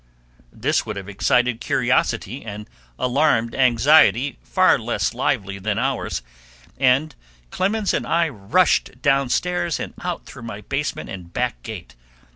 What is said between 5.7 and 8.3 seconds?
ours, and Clemens and I